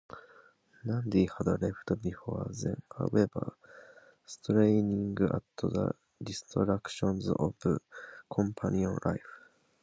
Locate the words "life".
9.05-9.33